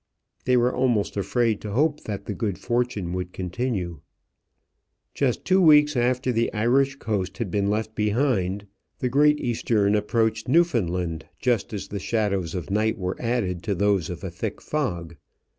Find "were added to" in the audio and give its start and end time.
12.97-13.75